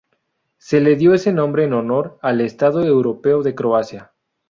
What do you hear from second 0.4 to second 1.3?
Se le dio